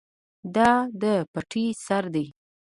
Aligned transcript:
دا 0.55 0.71
د 1.01 1.03
پټی 1.33 1.65
سر 1.85 2.03
دی. 2.15 2.25